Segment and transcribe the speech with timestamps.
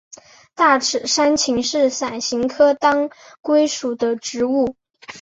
[0.55, 3.07] 大齿山芹是伞形科当
[3.39, 4.75] 归属的植物。